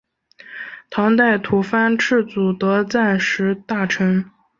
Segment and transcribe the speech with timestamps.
[0.89, 4.31] 唐代吐蕃赤祖德赞时大臣。